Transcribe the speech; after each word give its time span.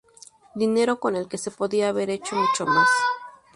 dinero 0.55 0.99
con 0.99 1.15
el 1.15 1.27
que 1.27 1.37
se 1.37 1.51
podía 1.51 1.89
haber 1.89 2.09
hecho 2.09 2.35
mucho 2.35 2.65
más 2.65 2.89